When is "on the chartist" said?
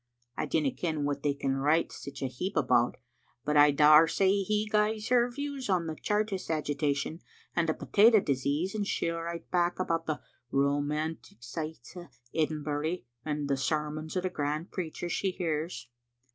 5.69-6.49